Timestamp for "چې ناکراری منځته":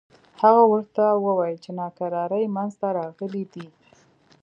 1.63-2.87